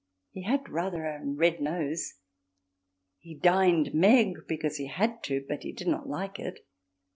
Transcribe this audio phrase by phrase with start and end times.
[0.31, 2.15] He had rather a red nose,
[3.19, 6.65] he dined maigre because he had to, but he did not like it.